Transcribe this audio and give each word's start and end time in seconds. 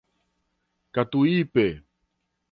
Catuípe 0.93 1.67